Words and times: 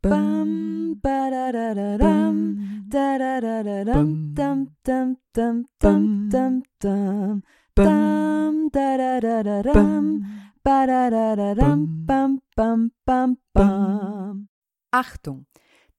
Bam, 0.00 1.00
ba 1.02 1.28
da 1.28 1.50
da 1.50 1.74
da 1.74 1.96
dam, 1.98 2.56
da 2.88 3.18
da 3.18 3.40
da 3.40 3.62
da 3.64 3.84
dam, 3.84 4.32
dam 4.32 4.68
dam 4.84 5.16
dam 5.34 5.64
dam 5.80 6.28
dam 6.30 6.62
dam, 6.78 7.42
dam 7.74 8.68
da 8.70 8.96
da 8.96 9.20
da 9.20 9.42
da 9.42 9.62
dam, 9.62 10.22
ba 10.62 10.86
da 10.86 11.10
da 11.10 11.34
da 11.34 11.54
dam, 11.54 12.06
bam 12.06 12.38
bam 12.56 12.92
bam 13.04 13.38
bam. 13.52 14.48
Achtung! 14.92 15.46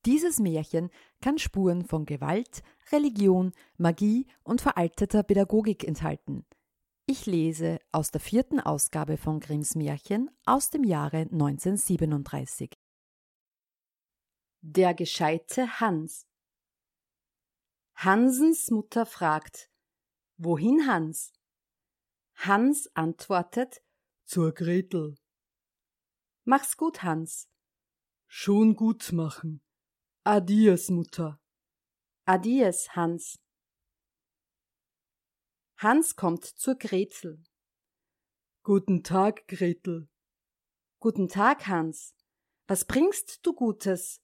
Dieses 0.06 0.40
Märchen 0.40 0.90
kann 1.22 1.38
Spuren 1.38 1.84
von 1.84 2.06
Gewalt, 2.06 2.64
Religion, 2.94 3.52
Magie 3.78 4.28
und 4.44 4.62
veralteter 4.62 5.24
Pädagogik 5.24 5.84
enthalten. 5.84 6.46
Ich 7.06 7.26
lese 7.26 7.80
aus 7.92 8.12
der 8.12 8.22
vierten 8.22 8.62
Ausgabe 8.62 9.18
von 9.18 9.42
Grimms 9.42 9.76
Märchen 9.76 10.30
aus 10.46 10.70
dem 10.70 10.86
Jahre 10.86 11.28
1937. 11.32 12.70
Der 14.62 14.94
gescheite 14.94 15.80
Hans 15.80 16.28
Hansens 17.96 18.70
Mutter 18.71 19.06
fragt 19.06 19.71
Wohin 20.36 20.86
Hans? 20.86 21.32
Hans 22.36 22.93
antwortet 22.93 23.82
Zur 24.25 24.54
Gretel. 24.54 25.15
Mach's 26.43 26.75
gut, 26.75 27.04
Hans. 27.04 27.50
Schon 28.28 28.75
gut 28.75 29.14
machen. 29.14 29.61
Adies, 30.25 30.89
Mutter. 30.89 31.39
Adies, 32.26 32.95
Hans. 32.95 33.39
Hans 35.78 36.17
kommt 36.17 36.44
zur 36.44 36.76
Gretel. 36.76 37.42
Guten 38.64 39.03
Tag, 39.03 39.48
Gretel. 39.48 40.09
Guten 41.00 41.30
Tag, 41.30 41.67
Hans. 41.67 42.14
Was 42.67 42.86
bringst 42.86 43.39
du 43.45 43.53
Gutes? 43.53 44.22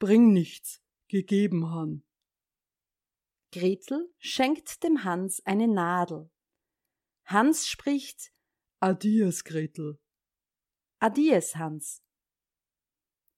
Bring 0.00 0.32
nichts, 0.32 0.82
gegeben 1.08 1.70
Han. 1.72 2.02
Gretel 3.52 4.10
schenkt 4.16 4.82
dem 4.82 5.04
Hans 5.04 5.44
eine 5.44 5.68
Nadel. 5.68 6.30
Hans 7.26 7.68
spricht 7.68 8.32
Adies, 8.80 9.44
Gretel. 9.44 10.00
Adies, 11.00 11.56
Hans. 11.56 12.02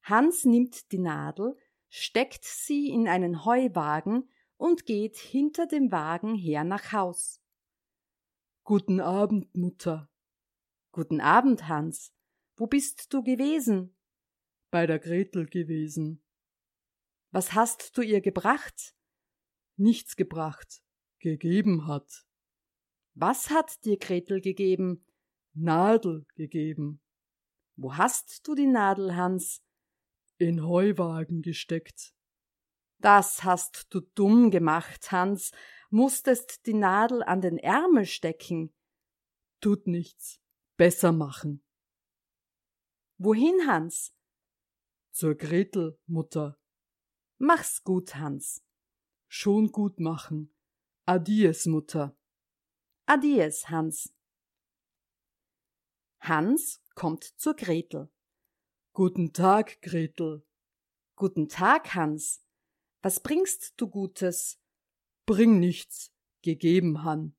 Hans 0.04 0.44
nimmt 0.44 0.92
die 0.92 1.00
Nadel, 1.00 1.56
steckt 1.88 2.44
sie 2.44 2.90
in 2.90 3.08
einen 3.08 3.44
Heuwagen 3.44 4.30
und 4.56 4.86
geht 4.86 5.16
hinter 5.16 5.66
dem 5.66 5.90
Wagen 5.90 6.36
her 6.36 6.62
nach 6.62 6.92
Haus. 6.92 7.42
Guten 8.62 9.00
Abend, 9.00 9.52
Mutter. 9.56 10.08
Guten 10.92 11.20
Abend, 11.20 11.66
Hans. 11.66 12.14
Wo 12.54 12.68
bist 12.68 13.12
du 13.12 13.24
gewesen? 13.24 13.96
Bei 14.70 14.86
der 14.86 15.00
Gretel 15.00 15.46
gewesen. 15.46 16.21
Was 17.32 17.54
hast 17.54 17.96
du 17.96 18.02
ihr 18.02 18.20
gebracht? 18.20 18.94
Nichts 19.76 20.16
gebracht, 20.16 20.82
gegeben 21.18 21.86
hat. 21.86 22.26
Was 23.14 23.48
hat 23.48 23.82
dir 23.86 23.98
Gretel 23.98 24.42
gegeben? 24.42 25.06
Nadel 25.54 26.26
gegeben. 26.34 27.00
Wo 27.76 27.96
hast 27.96 28.46
du 28.46 28.54
die 28.54 28.66
Nadel, 28.66 29.16
Hans? 29.16 29.62
In 30.36 30.62
Heuwagen 30.62 31.40
gesteckt. 31.40 32.14
Das 32.98 33.44
hast 33.44 33.86
du 33.94 34.00
dumm 34.00 34.50
gemacht, 34.50 35.10
Hans, 35.10 35.52
musstest 35.88 36.66
die 36.66 36.74
Nadel 36.74 37.22
an 37.22 37.40
den 37.40 37.56
Ärmel 37.56 38.04
stecken. 38.04 38.74
Tut 39.60 39.86
nichts, 39.86 40.38
besser 40.76 41.12
machen. 41.12 41.64
Wohin, 43.16 43.66
Hans? 43.66 44.14
Zur 45.12 45.34
Gretel, 45.34 45.98
Mutter. 46.06 46.61
Mach's 47.38 47.82
gut, 47.82 48.16
Hans. 48.16 48.62
Schon 49.28 49.72
gut 49.72 49.98
machen. 49.98 50.54
Adies, 51.06 51.66
Mutter. 51.66 52.16
Adies, 53.06 53.68
Hans. 53.68 54.14
Hans 56.20 56.80
kommt 56.94 57.24
zur 57.24 57.54
Gretel. 57.54 58.08
Guten 58.92 59.32
Tag, 59.32 59.82
Gretel. 59.82 60.46
Guten 61.16 61.48
Tag, 61.48 61.94
Hans. 61.94 62.44
Was 63.00 63.20
bringst 63.20 63.74
du 63.76 63.88
Gutes? 63.88 64.60
Bring 65.26 65.58
nichts, 65.58 66.12
gegeben 66.42 67.02
Han. 67.02 67.34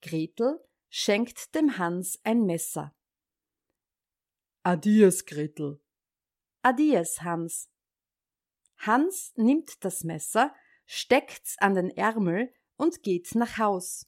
Gretel 0.00 0.60
schenkt 0.88 1.54
dem 1.54 1.76
Hans 1.76 2.20
ein 2.24 2.46
Messer. 2.46 2.94
Adies, 4.62 5.26
Gretel. 5.26 5.82
Adies, 6.62 7.20
Hans. 7.20 7.68
Hans 8.78 9.32
nimmt 9.36 9.84
das 9.84 10.04
Messer, 10.04 10.54
steckt's 10.86 11.56
an 11.58 11.74
den 11.74 11.90
Ärmel 11.90 12.52
und 12.76 13.02
geht 13.02 13.34
nach 13.34 13.58
Haus. 13.58 14.06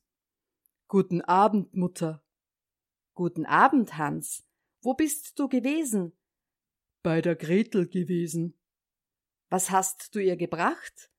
Guten 0.89 1.21
Abend, 1.23 1.75
Mutter. 1.75 2.23
Guten 3.15 3.47
Abend, 3.47 3.97
Hans. 3.97 4.45
Wo 4.83 4.95
bist 4.95 5.39
du 5.39 5.49
gewesen? 5.49 6.17
Bei 7.03 7.21
der 7.21 7.37
Gretel 7.37 7.89
gewesen. 7.89 8.59
Was 9.49 9.71
hast 9.71 10.15
du 10.15 10.19
ihr 10.19 10.37
gebracht? 10.37 11.11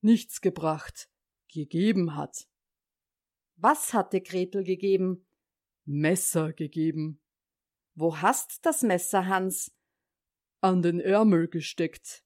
Nichts 0.00 0.40
gebracht, 0.40 1.10
gegeben 1.48 2.16
hat. 2.16 2.48
Was 3.56 3.92
hat 3.92 4.12
dir 4.12 4.22
Gretel 4.22 4.64
gegeben? 4.64 5.26
Messer 5.84 6.52
gegeben. 6.52 7.20
Wo 7.94 8.16
hast 8.18 8.64
das 8.64 8.82
Messer, 8.82 9.26
Hans? 9.26 9.72
An 10.60 10.82
den 10.82 11.00
Ärmel 11.00 11.48
gesteckt. 11.48 12.24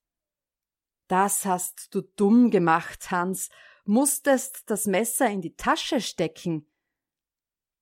Das 1.09 1.45
hast 1.45 1.95
du 1.95 2.01
dumm 2.01 2.51
gemacht, 2.51 3.11
Hans, 3.11 3.51
musstest 3.85 4.71
das 4.71 4.87
Messer 4.87 5.31
in 5.31 5.43
die 5.43 5.57
Tasche 5.57 6.01
stecken. 6.01 6.71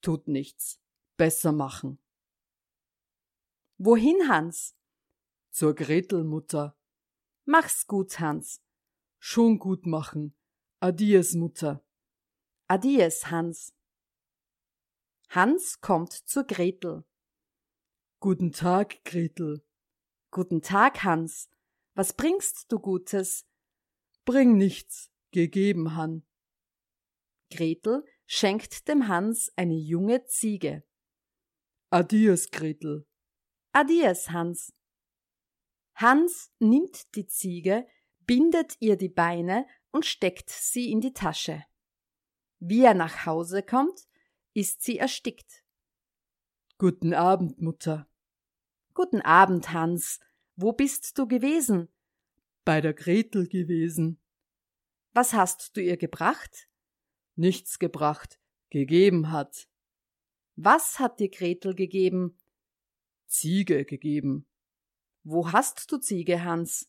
Tut 0.00 0.26
nichts, 0.26 0.80
besser 1.16 1.52
machen. 1.52 1.98
Wohin, 3.78 4.28
Hans? 4.28 4.76
Zur 5.50 5.74
Gretel, 5.74 6.24
Mutter. 6.24 6.76
Mach's 7.44 7.86
gut, 7.86 8.18
Hans. 8.18 8.60
Schon 9.18 9.58
gut 9.58 9.86
machen. 9.86 10.36
Adies, 10.80 11.34
Mutter. 11.34 11.84
Adies, 12.66 13.30
Hans. 13.30 13.74
Hans 15.28 15.80
kommt 15.80 16.12
zur 16.12 16.44
Gretel. 16.44 17.04
Guten 18.18 18.52
Tag, 18.52 19.04
Gretel. 19.04 19.64
Guten 20.30 20.62
Tag, 20.62 21.04
Hans. 21.04 21.48
Was 21.94 22.14
bringst 22.14 22.72
du 22.72 22.78
Gutes? 22.78 23.46
Bring 24.24 24.56
nichts, 24.56 25.10
gegeben 25.30 25.94
Han. 25.94 26.26
Gretel 27.50 28.04
schenkt 28.26 28.88
dem 28.88 29.08
Hans 29.08 29.52
eine 29.56 29.74
junge 29.74 30.24
Ziege. 30.24 30.84
Adies, 31.90 32.50
Gretel. 32.50 33.06
Adies, 33.72 34.30
Hans. 34.30 34.72
Hans 35.94 36.50
nimmt 36.58 37.14
die 37.14 37.26
Ziege, 37.26 37.86
bindet 38.20 38.76
ihr 38.80 38.96
die 38.96 39.10
Beine 39.10 39.66
und 39.90 40.06
steckt 40.06 40.48
sie 40.48 40.90
in 40.90 41.02
die 41.02 41.12
Tasche. 41.12 41.64
Wie 42.58 42.84
er 42.84 42.94
nach 42.94 43.26
Hause 43.26 43.62
kommt, 43.62 44.08
ist 44.54 44.82
sie 44.82 44.98
erstickt. 44.98 45.62
Guten 46.78 47.12
Abend, 47.12 47.60
Mutter. 47.60 48.08
Guten 48.94 49.20
Abend, 49.20 49.72
Hans. 49.72 50.20
Wo 50.62 50.72
bist 50.72 51.18
du 51.18 51.26
gewesen? 51.26 51.88
Bei 52.64 52.80
der 52.80 52.94
Gretel 52.94 53.48
gewesen. 53.48 54.22
Was 55.12 55.32
hast 55.32 55.76
du 55.76 55.82
ihr 55.82 55.96
gebracht? 55.96 56.68
Nichts 57.34 57.80
gebracht, 57.80 58.40
gegeben 58.70 59.32
hat. 59.32 59.68
Was 60.54 61.00
hat 61.00 61.18
dir 61.18 61.30
Gretel 61.30 61.74
gegeben? 61.74 62.38
Ziege 63.26 63.84
gegeben. 63.84 64.46
Wo 65.24 65.50
hast 65.50 65.90
du 65.90 65.98
Ziege, 65.98 66.44
Hans? 66.44 66.88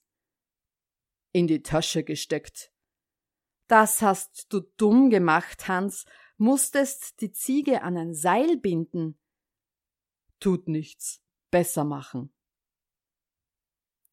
In 1.31 1.47
die 1.47 1.64
Tasche 1.64 2.03
gesteckt. 2.03 2.72
Das 3.66 4.03
hast 4.03 4.53
du 4.53 4.59
dumm 4.78 5.09
gemacht, 5.09 5.67
Hans, 5.67 6.05
musstest 6.37 7.22
die 7.22 7.31
Ziege 7.31 7.81
an 7.81 7.97
ein 7.97 8.14
Seil 8.14 8.55
binden. 8.55 9.17
Tut 10.40 10.67
nichts, 10.67 11.23
besser 11.49 11.85
machen. 11.85 12.31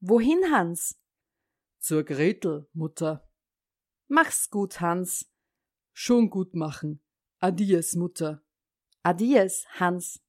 Wohin, 0.02 0.50
Hans? 0.50 0.99
Zur 1.79 2.05
Gretel, 2.05 2.67
Mutter. 2.73 3.29
Mach's 4.08 4.49
gut, 4.49 4.81
Hans. 4.81 5.31
Schon 5.93 6.31
gut 6.31 6.55
machen. 6.55 7.02
Adies, 7.38 7.97
Mutter. 7.97 8.43
Adies, 9.02 9.67
Hans. 9.79 10.23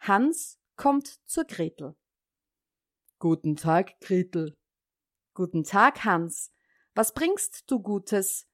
Hans 0.00 0.58
kommt 0.76 1.18
zur 1.26 1.44
Gretel. 1.44 1.96
Guten 3.18 3.56
Tag, 3.56 3.98
Gretel. 4.00 4.54
Guten 5.32 5.64
Tag, 5.64 6.04
Hans. 6.04 6.52
Was 6.94 7.14
bringst 7.14 7.70
du 7.70 7.80
Gutes? 7.80 8.46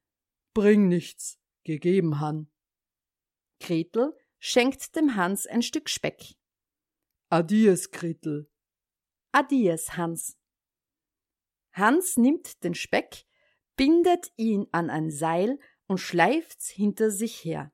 Bring 0.54 0.86
nichts, 0.86 1.40
gegeben 1.64 2.20
Han. 2.20 2.52
Gretel 3.58 4.16
schenkt 4.38 4.94
dem 4.94 5.16
Hans 5.16 5.44
ein 5.44 5.62
Stück 5.62 5.88
Speck. 5.88 6.36
Adies, 7.30 7.90
Gretel. 7.90 8.48
Adies, 9.36 9.98
Hans. 9.98 10.38
Hans 11.74 12.16
nimmt 12.16 12.64
den 12.64 12.74
Speck, 12.74 13.26
bindet 13.76 14.32
ihn 14.36 14.66
an 14.72 14.88
ein 14.88 15.10
Seil 15.10 15.58
und 15.86 15.98
schleift's 15.98 16.70
hinter 16.70 17.10
sich 17.10 17.44
her. 17.44 17.70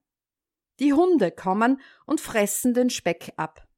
Die 0.81 0.93
Hunde 0.93 1.31
kommen 1.31 1.81
und 2.05 2.21
fressen 2.21 2.75
den 2.75 2.91
Speck 2.91 3.33
ab. 3.37 3.69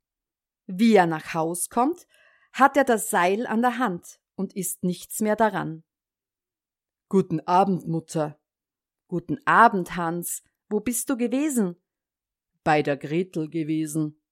Wie 0.65 0.95
er 0.95 1.05
nach 1.05 1.35
Haus 1.35 1.69
kommt, 1.69 2.07
hat 2.55 2.79
er 2.79 2.85
das 2.85 3.11
Seil 3.11 3.47
an 3.47 3.61
der 3.61 3.77
Hand 3.77 4.19
und 4.35 4.57
ist 4.57 4.83
nichts 4.83 5.21
mehr 5.21 5.37
daran. 5.37 5.85
Guten 7.11 7.41
Abend, 7.41 7.87
Mutter. 7.87 8.41
Guten 9.09 9.47
Abend, 9.47 9.95
Hans. 9.95 10.43
Wo 10.71 10.81
bist 10.81 11.11
du 11.11 11.19
gewesen? 11.19 11.77
Bei 12.63 12.83
der 12.83 12.97
Gretel 12.97 13.51
gewesen. 13.51 14.23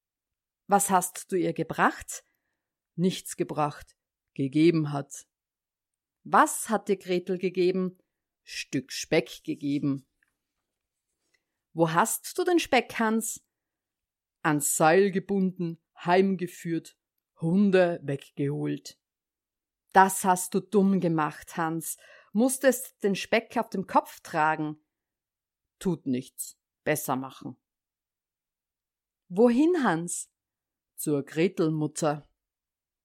Was 0.68 0.88
hast 0.88 1.30
du 1.30 1.36
ihr 1.36 1.52
gebracht? 1.52 2.24
Nichts 2.94 3.36
gebracht, 3.36 3.96
gegeben 4.34 4.92
hat. 4.92 5.26
Was 6.24 6.68
hat 6.68 6.88
dir 6.88 6.96
Gretel 6.96 7.38
gegeben? 7.38 7.98
Stück 8.44 8.92
Speck 8.92 9.42
gegeben. 9.44 10.06
Wo 11.72 11.90
hast 11.90 12.36
du 12.38 12.44
den 12.44 12.58
Speck, 12.58 12.98
Hans? 12.98 13.42
Ans 14.42 14.76
Seil 14.76 15.10
gebunden, 15.10 15.78
heimgeführt, 15.96 16.96
Hunde 17.40 18.00
weggeholt. 18.02 18.98
Das 19.92 20.24
hast 20.24 20.54
du 20.54 20.60
dumm 20.60 21.00
gemacht, 21.00 21.56
Hans. 21.56 21.96
Musstest 22.32 23.02
den 23.02 23.14
Speck 23.14 23.56
auf 23.56 23.68
dem 23.68 23.86
Kopf 23.86 24.20
tragen. 24.20 24.82
Tut 25.78 26.06
nichts. 26.06 26.56
Besser 26.84 27.16
machen. 27.16 27.56
Wohin, 29.28 29.84
Hans? 29.84 30.30
Zur 30.96 31.24
Gretelmutter. 31.24 32.28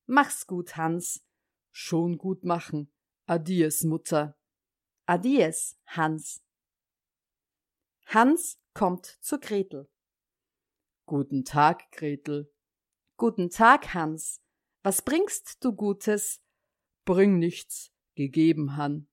Mach's 0.08 0.48
gut, 0.48 0.78
Hans. 0.78 1.24
Schon 1.72 2.18
gut 2.18 2.46
machen. 2.46 2.92
Adies, 3.26 3.84
Mutter. 3.84 4.38
Adies, 5.06 5.78
Hans. 5.86 6.42
Hans 8.06 8.58
kommt 8.74 9.06
zu 9.06 9.38
Gretel. 9.38 9.90
Guten 11.06 11.44
Tag, 11.44 11.92
Gretel. 11.92 12.50
Guten 13.18 13.50
Tag, 13.50 13.94
Hans. 13.94 14.42
Was 14.82 15.02
bringst 15.02 15.64
du 15.64 15.74
Gutes? 15.74 16.42
Bring 17.04 17.38
nichts, 17.38 17.92
gegeben 18.16 18.78
Han. 18.78 19.10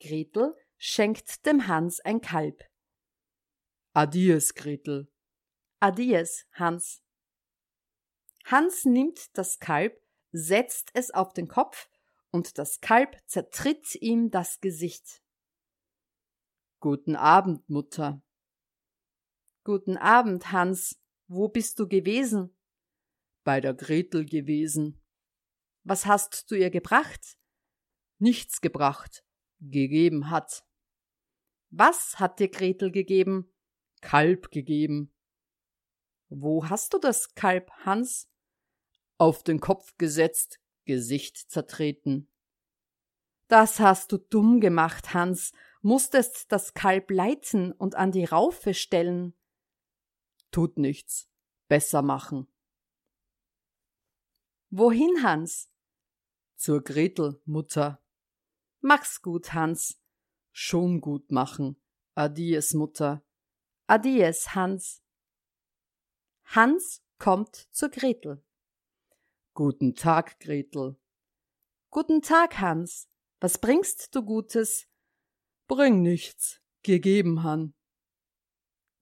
Gretel 0.00 0.54
schenkt 0.78 1.44
dem 1.44 1.66
Hans 1.66 1.98
ein 2.00 2.20
Kalb. 2.20 2.62
Adies, 3.94 4.54
Gretel. 4.54 5.12
Adies, 5.80 6.46
Hans. 6.52 7.02
Hans 8.44 8.84
nimmt 8.84 9.36
das 9.36 9.58
Kalb, 9.58 10.00
setzt 10.32 10.90
es 10.94 11.10
auf 11.10 11.32
den 11.32 11.48
Kopf, 11.48 11.88
und 12.30 12.58
das 12.58 12.80
Kalb 12.80 13.16
zertritt 13.26 13.94
ihm 13.96 14.30
das 14.30 14.60
Gesicht. 14.60 15.22
Guten 16.80 17.14
Abend, 17.14 17.68
Mutter. 17.68 18.22
Guten 19.64 19.96
Abend, 19.96 20.50
Hans. 20.50 20.98
Wo 21.28 21.48
bist 21.48 21.78
du 21.78 21.86
gewesen? 21.86 22.56
Bei 23.44 23.60
der 23.60 23.74
Gretel 23.74 24.24
gewesen. 24.24 25.00
Was 25.84 26.06
hast 26.06 26.50
du 26.50 26.56
ihr 26.56 26.70
gebracht? 26.70 27.38
Nichts 28.18 28.60
gebracht, 28.60 29.24
gegeben 29.60 30.30
hat. 30.30 30.64
Was 31.70 32.18
hat 32.18 32.40
dir 32.40 32.48
Gretel 32.48 32.90
gegeben? 32.90 33.52
Kalb 34.00 34.50
gegeben. 34.50 35.14
Wo 36.28 36.68
hast 36.68 36.94
du 36.94 36.98
das 36.98 37.34
Kalb, 37.34 37.70
Hans? 37.84 38.31
Auf 39.22 39.44
den 39.44 39.60
Kopf 39.60 39.96
gesetzt, 39.98 40.58
Gesicht 40.84 41.36
zertreten. 41.36 42.28
Das 43.46 43.78
hast 43.78 44.10
du 44.10 44.18
dumm 44.18 44.60
gemacht, 44.60 45.14
Hans 45.14 45.52
musstest 45.80 46.50
das 46.50 46.74
Kalb 46.74 47.08
leiten 47.08 47.70
und 47.70 47.94
an 47.94 48.10
die 48.10 48.24
Raufe 48.24 48.74
stellen. 48.74 49.32
Tut 50.50 50.76
nichts. 50.76 51.30
Besser 51.68 52.02
machen. 52.02 52.48
Wohin, 54.70 55.22
Hans? 55.22 55.70
Zur 56.56 56.82
Gretel, 56.82 57.40
Mutter. 57.44 58.02
Mach's 58.80 59.22
gut, 59.22 59.54
Hans. 59.54 60.00
Schon 60.50 61.00
gut 61.00 61.30
machen. 61.30 61.80
Adies, 62.16 62.74
Mutter. 62.74 63.24
Adies, 63.86 64.56
Hans. 64.56 65.00
Hans 66.42 67.04
kommt 67.18 67.68
zur 67.70 67.88
Gretel. 67.88 68.42
Guten 69.54 69.94
Tag, 69.94 70.40
Gretel. 70.40 70.96
Guten 71.90 72.22
Tag, 72.22 72.58
Hans. 72.58 73.10
Was 73.38 73.58
bringst 73.58 74.14
du 74.14 74.22
Gutes? 74.22 74.88
Bring 75.68 76.00
nichts, 76.00 76.62
gegeben 76.82 77.42
Han. 77.42 77.74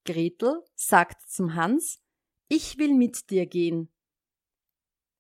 Gretel 0.05 0.64
sagt 0.75 1.31
zum 1.31 1.55
Hans, 1.55 2.02
ich 2.49 2.79
will 2.79 2.94
mit 2.94 3.31
dir 3.31 3.47
gehen. 3.47 3.94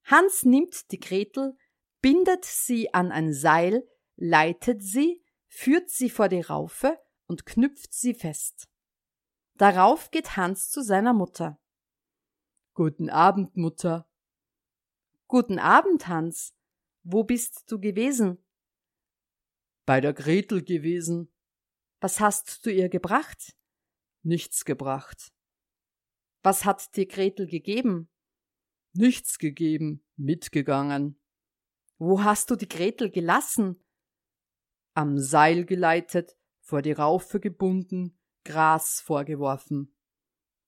Hans 0.02 0.44
nimmt 0.44 0.90
die 0.90 0.98
Gretel, 0.98 1.56
bindet 2.00 2.44
sie 2.44 2.92
an 2.92 3.12
ein 3.12 3.32
Seil, 3.32 3.88
leitet 4.16 4.82
sie, 4.82 5.24
führt 5.46 5.90
sie 5.90 6.10
vor 6.10 6.28
die 6.28 6.40
Raufe 6.40 6.98
und 7.26 7.46
knüpft 7.46 7.94
sie 7.94 8.14
fest. 8.14 8.68
Darauf 9.54 10.10
geht 10.10 10.36
Hans 10.36 10.70
zu 10.70 10.82
seiner 10.82 11.12
Mutter. 11.12 11.60
Guten 12.74 13.08
Abend, 13.08 13.56
Mutter. 13.56 14.09
Guten 15.30 15.60
Abend, 15.60 16.08
Hans. 16.08 16.56
Wo 17.04 17.22
bist 17.22 17.70
du 17.70 17.78
gewesen? 17.78 18.44
Bei 19.86 20.00
der 20.00 20.12
Gretel 20.12 20.64
gewesen. 20.64 21.32
Was 22.00 22.18
hast 22.18 22.66
du 22.66 22.72
ihr 22.72 22.88
gebracht? 22.88 23.56
Nichts 24.24 24.64
gebracht. 24.64 25.32
Was 26.42 26.64
hat 26.64 26.96
dir 26.96 27.06
Gretel 27.06 27.46
gegeben? 27.46 28.10
Nichts 28.92 29.38
gegeben, 29.38 30.04
mitgegangen. 30.16 31.22
Wo 31.96 32.24
hast 32.24 32.50
du 32.50 32.56
die 32.56 32.68
Gretel 32.68 33.08
gelassen? 33.08 33.80
Am 34.94 35.16
Seil 35.16 35.64
geleitet, 35.64 36.36
vor 36.58 36.82
die 36.82 36.90
Raufe 36.90 37.38
gebunden, 37.38 38.18
Gras 38.42 39.00
vorgeworfen. 39.00 39.96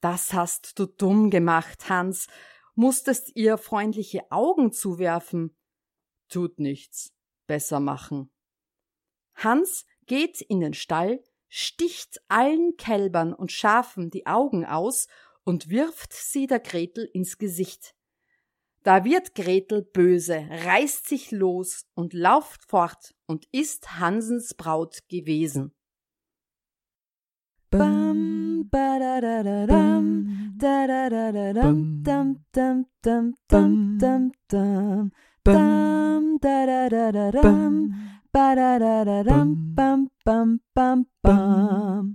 Das 0.01 0.33
hast 0.33 0.79
du 0.79 0.87
dumm 0.87 1.31
gemacht, 1.31 1.89
Hans. 1.89 2.29
Musstest 2.75 3.37
ihr 3.37 3.59
freundliche 3.59 4.31
Augen 4.31 4.73
zuwerfen. 4.73 5.57
Tut 6.29 6.59
nichts. 6.59 7.13
Besser 7.47 7.81
machen. 7.81 8.31
Hans 9.35 9.85
geht 10.07 10.41
in 10.41 10.61
den 10.61 10.75
Stall, 10.75 11.23
sticht 11.49 12.21
allen 12.29 12.77
Kälbern 12.77 13.35
und 13.35 13.53
Schafen 13.53 14.11
die 14.11 14.27
Augen 14.27 14.65
aus 14.65 15.07
und 15.45 15.69
wirft 15.69 16.13
sie 16.13 16.47
der 16.47 16.61
Gretel 16.61 17.05
ins 17.13 17.39
Gesicht. 17.39 17.95
Da 18.83 19.05
wird 19.05 19.35
Gretel 19.35 19.83
böse, 19.83 20.47
reißt 20.51 21.07
sich 21.07 21.31
los 21.31 21.87
und 21.95 22.15
lauft 22.15 22.69
fort 22.69 23.15
und 23.27 23.47
ist 23.53 23.99
Hansens 23.99 24.55
Braut 24.55 25.09
gewesen. 25.09 25.75
Bam, 27.73 28.65
badadadadam, 28.73 30.05
dadadadadam, 30.61 32.03
dam, 32.05 32.37
dam, 32.53 32.85
dam, 33.03 33.33
dam, 33.49 33.99
dam, 33.99 34.23
dam, 34.49 35.11
dam, 35.45 36.39
dadadadadam, 36.39 37.75
Ba-da-da-da-dum, 38.33 39.77
bum, 39.77 40.09
bum, 40.25 40.61
bum, 40.75 41.05
bum. 41.23 42.05